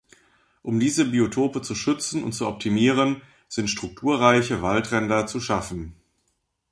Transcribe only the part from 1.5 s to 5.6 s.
zu schützen und zu optimieren, sind strukturreiche Waldränder zu